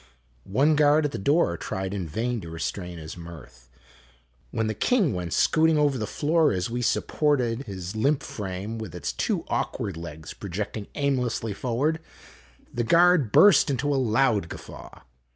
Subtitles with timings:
[0.49, 3.69] One guard at the door tried in vain to restrain his mirth.
[4.49, 8.95] When the king went scooting over the floor, as we supported his limp frame with
[8.95, 11.99] its two awkward legs projecting aimlessly forward,
[12.73, 15.01] the guard burst into a loud guffaw.